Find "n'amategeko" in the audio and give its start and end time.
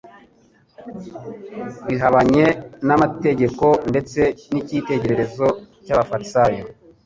2.87-3.65